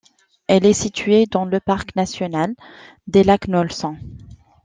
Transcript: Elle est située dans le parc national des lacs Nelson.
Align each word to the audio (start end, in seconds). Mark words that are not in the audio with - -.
Elle 0.47 0.65
est 0.65 0.73
située 0.73 1.27
dans 1.27 1.45
le 1.45 1.59
parc 1.59 1.95
national 1.95 2.55
des 3.05 3.23
lacs 3.23 3.47
Nelson. 3.47 3.97